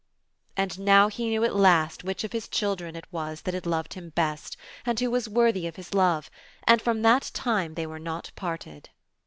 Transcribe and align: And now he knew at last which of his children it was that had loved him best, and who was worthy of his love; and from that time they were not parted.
And 0.57 0.79
now 0.79 1.09
he 1.09 1.29
knew 1.29 1.43
at 1.43 1.55
last 1.55 2.03
which 2.03 2.23
of 2.23 2.31
his 2.31 2.47
children 2.47 2.95
it 2.95 3.05
was 3.11 3.41
that 3.43 3.53
had 3.53 3.67
loved 3.67 3.93
him 3.93 4.09
best, 4.09 4.57
and 4.83 4.99
who 4.99 5.11
was 5.11 5.29
worthy 5.29 5.67
of 5.67 5.75
his 5.75 5.93
love; 5.93 6.31
and 6.63 6.81
from 6.81 7.03
that 7.03 7.29
time 7.35 7.75
they 7.75 7.85
were 7.85 7.99
not 7.99 8.31
parted. 8.35 8.89